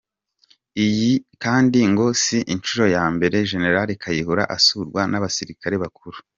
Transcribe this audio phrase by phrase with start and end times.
[0.85, 1.11] Iyi
[1.43, 3.65] kandi ngo si inshuro ya mbere Gen
[4.01, 6.17] Kayihura asurwa n’abasirikare bakuru.